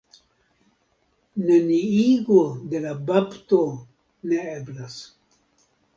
[1.49, 2.39] Neniigo
[2.73, 3.61] de la bapto
[4.33, 4.97] ne eblas.